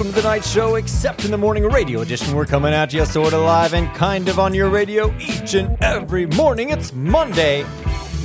[0.00, 2.34] welcome to the Knight show, except in the morning radio edition.
[2.34, 5.76] We're coming at you sort of live and kind of on your radio each and
[5.82, 6.70] every morning.
[6.70, 7.64] It's Monday,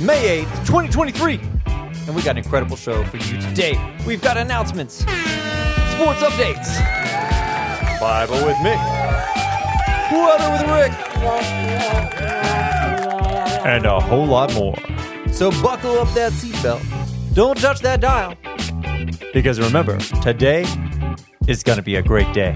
[0.00, 1.38] May 8th, 2023.
[1.66, 3.78] And we got an incredible show for you today.
[4.06, 6.80] We've got announcements, sports updates,
[8.00, 8.80] Bible with Mick,
[10.12, 10.92] weather with Rick,
[13.66, 14.78] and a whole lot more.
[15.30, 16.82] So buckle up that seatbelt.
[17.34, 18.34] Don't touch that dial.
[19.34, 20.64] Because remember, today
[21.48, 22.54] is going to be a great day.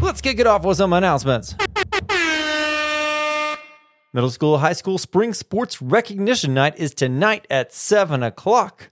[0.00, 1.54] Let's kick it off with some announcements.
[4.12, 8.90] Middle school, high school spring sports recognition night is tonight at 7 o'clock.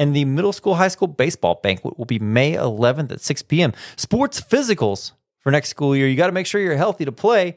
[0.00, 3.72] And the middle school, high school baseball banquet will be May 11th at 6 p.m.
[3.96, 6.08] Sports physicals for next school year.
[6.08, 7.56] You got to make sure you're healthy to play.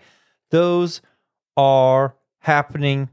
[0.50, 1.02] Those
[1.58, 3.10] are happening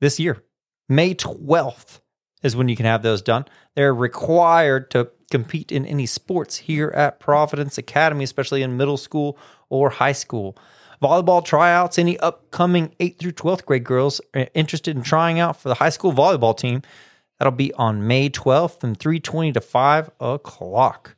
[0.00, 0.42] this year.
[0.88, 2.00] May 12th
[2.42, 3.44] is when you can have those done.
[3.74, 9.38] They're required to compete in any sports here at Providence Academy, especially in middle school
[9.68, 10.56] or high school.
[11.02, 14.20] Volleyball tryouts, any upcoming 8th through 12th grade girls
[14.54, 16.82] interested in trying out for the high school volleyball team,
[17.38, 21.14] that'll be on May 12th from 3.20 to 5 o'clock.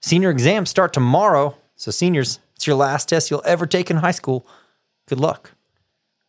[0.00, 1.56] Senior exams start tomorrow.
[1.76, 4.46] So seniors, it's your last test you'll ever take in high school.
[5.06, 5.52] Good luck.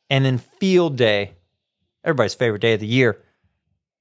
[0.09, 1.33] And then field day,
[2.03, 3.23] everybody's favorite day of the year.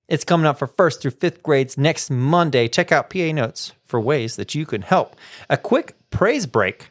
[0.09, 2.69] It's coming up for first through fifth grades next Monday.
[2.69, 5.17] Check out PA Notes for ways that you can help.
[5.49, 6.91] A quick praise break.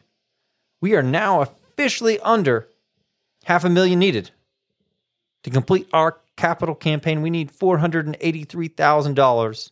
[0.80, 2.68] We are now officially under
[3.44, 4.30] half a million needed.
[5.44, 9.70] To complete our capital campaign, we need $483,000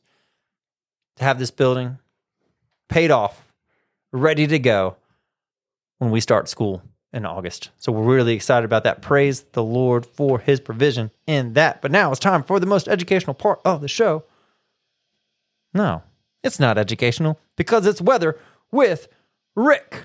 [1.17, 1.99] to have this building
[2.89, 3.53] paid off,
[4.13, 4.97] ready to go
[5.99, 7.71] when we start school in August.
[7.79, 9.03] So we're really excited about that.
[9.03, 11.83] Praise the Lord for his provision in that.
[11.83, 14.25] But now it's time for the most educational part of the show.
[15.75, 16.03] No,
[16.43, 18.39] it's not educational because it's weather
[18.73, 19.09] with
[19.55, 20.05] Rick.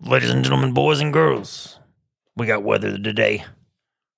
[0.00, 1.78] Ladies and gentlemen, boys and girls,
[2.36, 3.44] we got weather today.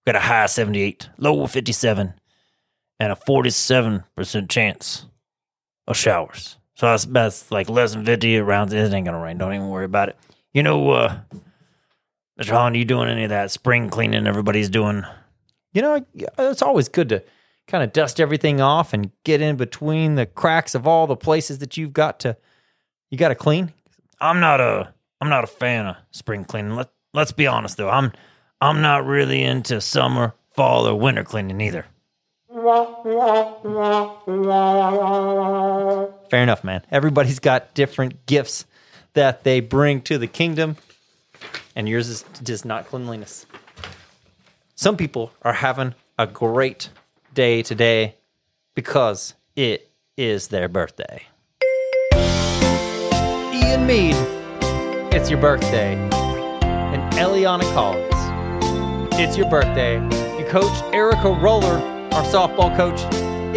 [0.05, 2.15] We got a high 78, low 57,
[2.99, 5.07] and a 47% chance
[5.87, 6.57] of showers.
[6.77, 8.73] So that's, that's like less than 50 rounds.
[8.73, 9.39] It ain't gonna rain.
[9.39, 10.17] Don't even worry about it.
[10.53, 11.19] You know, uh,
[12.41, 12.51] Mr.
[12.51, 15.03] Holland, are you doing any of that spring cleaning everybody's doing?
[15.73, 16.07] You know,
[16.39, 17.23] it's always good to
[17.67, 21.59] kind of dust everything off and get in between the cracks of all the places
[21.59, 22.37] that you've got to
[23.11, 23.73] you got to clean.
[24.21, 26.77] I'm not a I'm not a fan of spring cleaning.
[26.77, 27.89] Let Let's be honest though.
[27.89, 28.13] I'm
[28.61, 31.87] I'm not really into summer, fall, or winter cleaning either.
[36.31, 36.83] Fair enough, man.
[36.91, 38.67] Everybody's got different gifts
[39.15, 40.77] that they bring to the kingdom,
[41.75, 43.47] and yours is just not cleanliness.
[44.75, 46.91] Some people are having a great
[47.33, 48.17] day today
[48.75, 51.27] because it is their birthday.
[53.55, 54.17] Ian Mead,
[55.15, 55.95] it's your birthday.
[56.63, 59.95] And Eliana Collins, it's your birthday.
[60.39, 61.79] Your coach, Erica Roller,
[62.13, 63.01] our softball coach,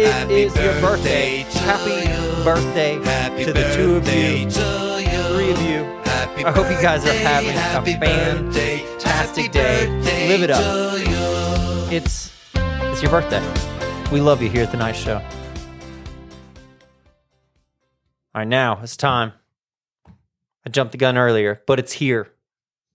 [0.00, 1.44] it Happy is your birthday.
[1.50, 2.19] Happy.
[2.44, 5.22] Birthday Happy to the two of you, to you.
[5.34, 5.84] three of you.
[6.04, 9.86] Happy I hope you guys are having happy a fantastic day.
[10.28, 10.98] Live it up.
[10.98, 11.94] you.
[11.94, 13.42] It's it's your birthday.
[14.10, 15.16] We love you here at the Knight Show.
[15.16, 15.24] All
[18.34, 19.32] right, now it's time.
[20.64, 22.32] I jumped the gun earlier, but it's here.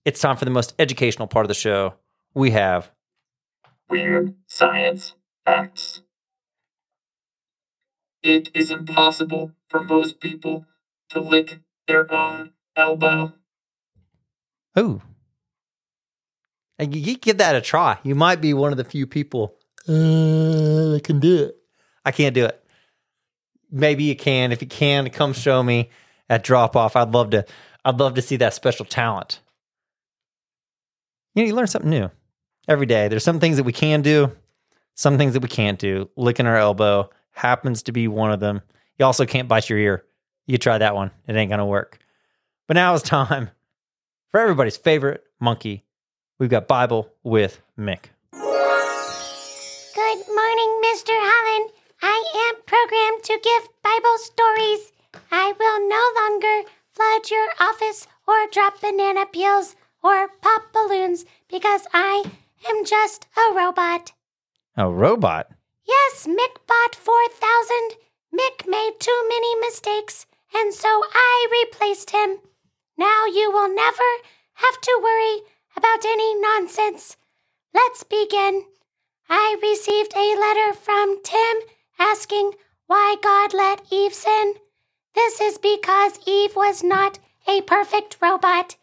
[0.04, 1.94] It's time for the most educational part of the show.
[2.34, 2.90] We have
[3.88, 5.14] Weird science
[5.44, 6.02] facts.
[8.26, 10.66] It is impossible for most people
[11.10, 13.34] to lick their own elbow.
[14.76, 15.00] Ooh.
[16.76, 18.00] And you you give that a try.
[18.02, 19.54] You might be one of the few people
[19.88, 21.56] uh, that can do it.
[22.04, 22.60] I can't do it.
[23.70, 24.50] Maybe you can.
[24.50, 25.90] If you can, come show me
[26.28, 26.96] at drop off.
[26.96, 27.46] I'd love to.
[27.84, 29.38] I'd love to see that special talent.
[31.36, 32.10] You know, you learn something new
[32.66, 33.06] every day.
[33.06, 34.32] There's some things that we can do,
[34.96, 36.10] some things that we can't do.
[36.16, 38.62] Licking our elbow happens to be one of them.
[38.98, 40.04] You also can't bite your ear.
[40.46, 41.98] You try that one; it ain't gonna work.
[42.66, 43.50] But now it's time
[44.30, 45.84] for everybody's favorite monkey.
[46.38, 48.06] We've got Bible with Mick.
[48.32, 51.12] Good morning, Mr.
[51.12, 51.70] Holland.
[52.02, 54.92] I am programmed to give Bible stories.
[55.30, 61.86] I will no longer flood your office or drop banana peels or pop balloons because
[61.92, 62.24] I
[62.68, 64.12] am just a robot.
[64.76, 65.50] A robot.
[65.86, 67.96] Yes, McBot 4000.
[68.34, 72.38] Mick made too many mistakes, and so I replaced him.
[72.98, 74.10] Now you will never
[74.54, 75.42] have to worry
[75.76, 77.16] about any nonsense.
[77.74, 78.64] Let's begin.
[79.28, 81.68] I received a letter from Tim
[81.98, 82.52] asking
[82.86, 84.54] why God let Eve sin?
[85.14, 87.18] This is because Eve was not
[87.48, 88.76] a perfect robot.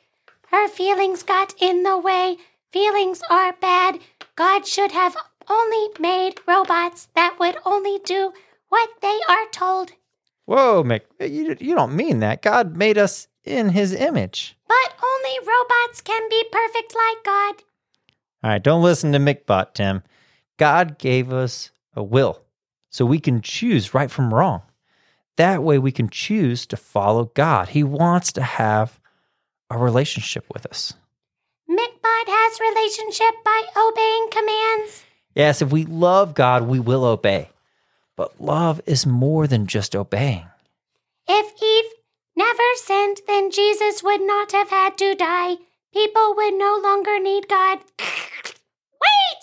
[0.51, 2.38] Her feelings got in the way.
[2.71, 3.99] Feelings are bad.
[4.35, 5.15] God should have
[5.50, 8.34] only made robots that would only do
[8.69, 9.92] what they are told.
[10.45, 12.42] Whoa, Mick, you, you don't mean that.
[12.42, 14.57] God made us in his image.
[14.68, 17.56] But only robots can be perfect like God.
[18.44, 20.04] All right, don't listen to McBot, Tim.
[20.57, 22.42] God gave us a will
[22.90, 24.63] so we can choose right from wrong.
[25.38, 27.69] That way we can choose to follow God.
[27.69, 29.00] He wants to have
[29.69, 30.94] a relationship with us.
[31.69, 34.52] McBot has relationship by obeying commands.
[35.35, 37.50] Yes, if we love God, we will obey.
[38.15, 40.47] But love is more than just obeying.
[41.27, 41.91] If Eve
[42.35, 45.57] never sinned, then Jesus would not have had to die.
[45.91, 47.80] People would no longer need God.
[48.00, 49.41] Wait!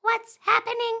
[0.00, 1.00] What's happening?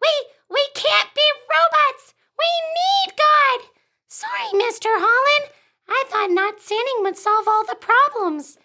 [0.00, 0.10] We
[0.50, 2.14] we can't be robots.
[2.38, 2.46] We
[2.78, 3.68] need God.
[4.08, 4.88] Sorry, Mr.
[4.88, 5.50] Holland.
[5.88, 8.58] I thought not sinning would solve all the problems.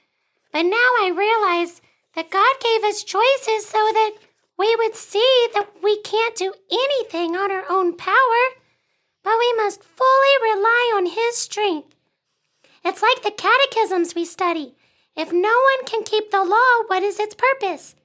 [0.52, 1.82] But now I realize
[2.16, 4.12] that God gave us choices so that
[4.60, 8.44] we would see that we can't do anything on our own power,
[9.24, 11.96] but we must fully rely on His strength.
[12.84, 14.76] It's like the catechisms we study.
[15.16, 17.96] If no one can keep the law, what is its purpose?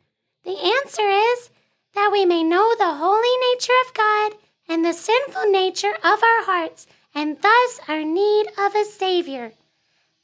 [0.45, 1.51] The answer is
[1.95, 4.33] that we may know the holy nature of God
[4.69, 9.53] and the sinful nature of our hearts, and thus our need of a Savior.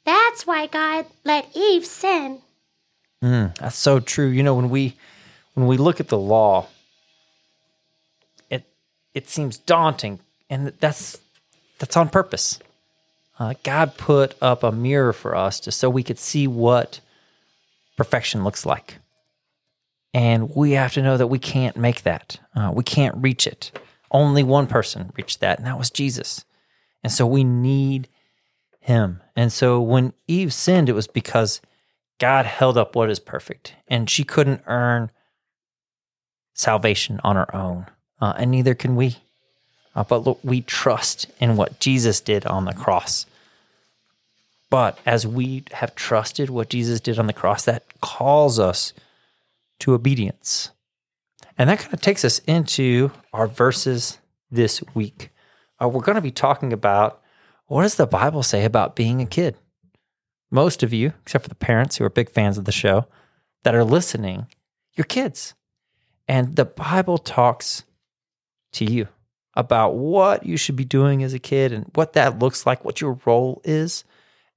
[0.05, 2.41] That's why God let Eve sin.
[3.23, 4.27] Mm, that's so true.
[4.27, 4.95] You know, when we
[5.53, 6.67] when we look at the law,
[8.49, 8.63] it
[9.13, 10.19] it seems daunting,
[10.49, 11.19] and that's
[11.79, 12.59] that's on purpose.
[13.39, 16.99] Uh, God put up a mirror for us just so we could see what
[17.97, 18.99] perfection looks like,
[20.13, 22.39] and we have to know that we can't make that.
[22.55, 23.71] Uh, we can't reach it.
[24.11, 26.45] Only one person reached that, and that was Jesus.
[27.03, 28.07] And so we need
[28.79, 29.21] him.
[29.35, 31.61] And so when Eve sinned, it was because
[32.19, 35.09] God held up what is perfect, and she couldn't earn
[36.53, 37.87] salvation on our own,
[38.19, 39.17] uh, and neither can we.
[39.95, 43.25] Uh, but look, we trust in what Jesus did on the cross.
[44.69, 48.93] But as we have trusted what Jesus did on the cross, that calls us
[49.79, 50.71] to obedience.
[51.57, 54.17] And that kind of takes us into our verses
[54.49, 55.29] this week.
[55.81, 57.21] Uh, we're going to be talking about
[57.67, 59.55] what does the Bible say about being a kid?
[60.49, 63.05] Most of you, except for the parents who are big fans of the show
[63.63, 64.47] that are listening,
[64.95, 65.53] you're kids.
[66.31, 67.83] And the Bible talks
[68.71, 69.09] to you
[69.53, 73.01] about what you should be doing as a kid and what that looks like, what
[73.01, 74.05] your role is,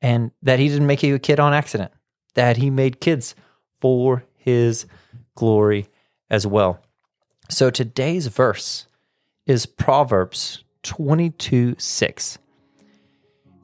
[0.01, 1.91] and that He didn't make you a kid on accident,
[2.35, 3.35] that He made kids
[3.81, 4.87] for His
[5.35, 5.89] glory
[6.31, 6.81] as well.
[7.51, 8.87] So today's verse
[9.45, 12.39] is Proverbs 22 6.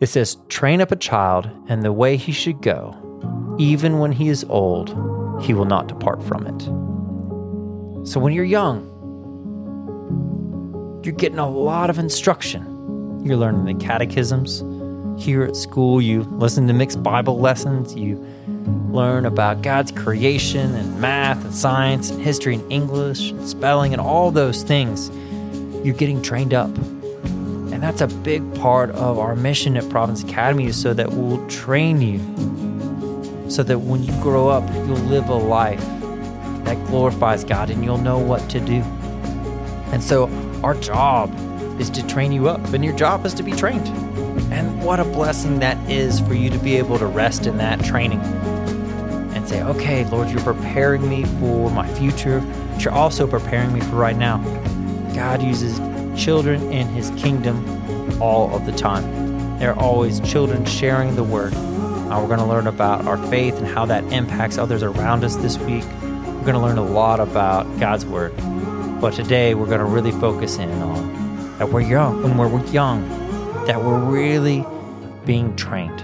[0.00, 3.56] It says, Train up a child in the way he should go.
[3.60, 4.88] Even when he is old,
[5.40, 6.79] he will not depart from it.
[8.10, 8.90] So when you're young,
[11.04, 13.22] you're getting a lot of instruction.
[13.24, 14.64] You're learning the catechisms.
[15.24, 17.94] Here at school, you listen to Mick's Bible lessons.
[17.94, 18.16] You
[18.90, 24.00] learn about God's creation and math and science and history and English and spelling and
[24.00, 25.08] all those things.
[25.86, 26.76] You're getting trained up.
[26.76, 31.46] And that's a big part of our mission at Providence Academy is so that we'll
[31.46, 32.18] train you
[33.48, 35.99] so that when you grow up, you'll live a life
[36.64, 38.82] that glorifies God and you'll know what to do.
[39.92, 40.28] And so
[40.62, 41.34] our job
[41.80, 43.88] is to train you up, and your job is to be trained.
[44.52, 47.82] And what a blessing that is for you to be able to rest in that
[47.84, 52.40] training and say, okay, Lord, you're preparing me for my future,
[52.72, 54.38] but you're also preparing me for right now.
[55.14, 55.78] God uses
[56.22, 59.58] children in his kingdom all of the time.
[59.58, 61.54] There are always children sharing the word.
[61.54, 65.36] Uh, we're going to learn about our faith and how that impacts others around us
[65.36, 65.84] this week.
[66.40, 68.34] We're going to learn a lot about God's word.
[68.98, 73.06] But today we're going to really focus in on that we're young, when we're young,
[73.66, 74.64] that we're really
[75.26, 76.00] being trained.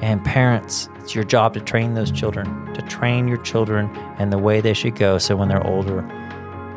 [0.00, 4.38] And parents, it's your job to train those children, to train your children in the
[4.38, 6.00] way they should go so when they're older,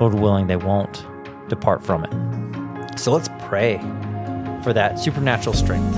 [0.01, 1.05] Lord willing, they won't
[1.47, 2.99] depart from it.
[2.99, 3.77] So let's pray
[4.61, 5.95] for that supernatural strength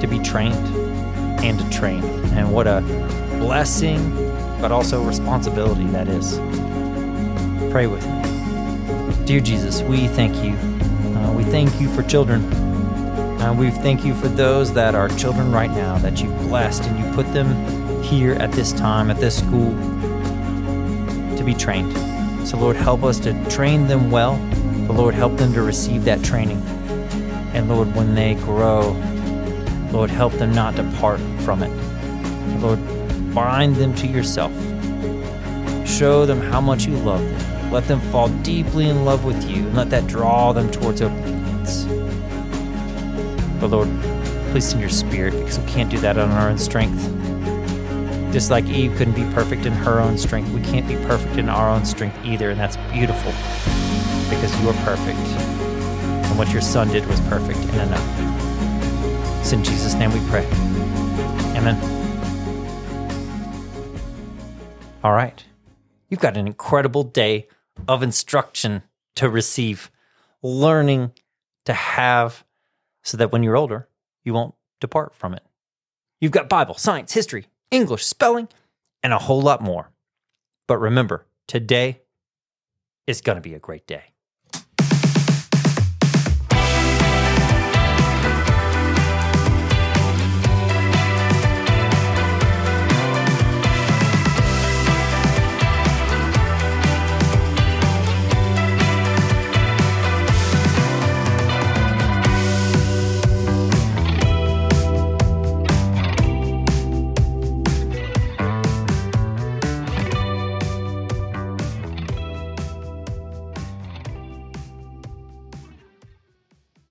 [0.00, 0.56] to be trained
[1.44, 2.02] and to train.
[2.34, 2.80] And what a
[3.38, 4.25] blessing,
[4.60, 6.38] but also responsibility that is.
[7.72, 9.24] Pray with me.
[9.26, 10.52] Dear Jesus, we thank you.
[11.16, 12.42] Uh, we thank you for children.
[13.40, 16.98] Uh, we thank you for those that are children right now that you've blessed and
[17.04, 19.70] you put them here at this time, at this school,
[21.36, 21.92] to be trained.
[22.48, 24.38] So, Lord, help us to train them well
[24.86, 26.62] But Lord, help them to receive that training.
[27.54, 28.92] And Lord, when they grow,
[29.92, 31.70] Lord, help them not depart from it.
[32.60, 32.78] Lord,
[33.36, 34.50] bind them to yourself.
[35.86, 37.70] Show them how much you love them.
[37.70, 41.84] Let them fall deeply in love with you and let that draw them towards obedience.
[43.60, 43.88] But Lord,
[44.50, 47.02] please send your spirit because we can't do that on our own strength.
[48.32, 51.50] Just like Eve couldn't be perfect in her own strength, we can't be perfect in
[51.50, 52.48] our own strength either.
[52.48, 53.32] And that's beautiful
[54.30, 55.18] because you are perfect.
[55.18, 59.40] And what your son did was perfect and enough.
[59.40, 60.46] It's in Jesus' name we pray.
[61.54, 61.95] Amen.
[65.06, 65.44] All right.
[66.08, 67.46] You've got an incredible day
[67.86, 68.82] of instruction
[69.14, 69.88] to receive,
[70.42, 71.12] learning
[71.64, 72.42] to have,
[73.04, 73.88] so that when you're older,
[74.24, 75.44] you won't depart from it.
[76.20, 78.48] You've got Bible, science, history, English, spelling,
[79.00, 79.92] and a whole lot more.
[80.66, 82.00] But remember, today
[83.06, 84.06] is going to be a great day.